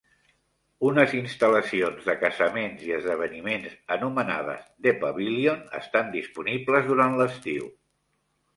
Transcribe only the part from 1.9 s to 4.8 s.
de casaments i esdeveniments anomenades